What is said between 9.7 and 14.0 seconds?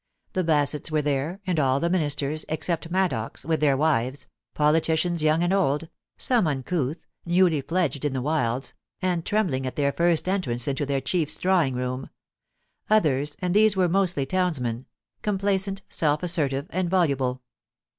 their first entrance into their chiefs drawing room; others (and these were